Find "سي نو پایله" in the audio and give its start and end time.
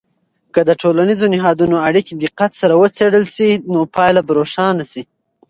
3.35-4.21